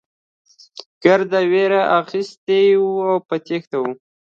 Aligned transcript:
ګرد 1.03 1.31
وېرې 1.51 1.81
اخيستي 1.99 2.61
او 2.79 2.87
په 3.27 3.35
تېښته 3.45 3.77
وو. 3.81 3.91